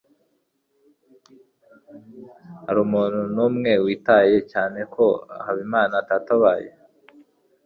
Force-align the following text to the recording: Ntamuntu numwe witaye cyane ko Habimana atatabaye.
Ntamuntu 2.63 3.19
numwe 3.35 3.71
witaye 3.85 4.37
cyane 4.51 4.79
ko 4.93 5.05
Habimana 5.45 5.93
atatabaye. 6.01 6.69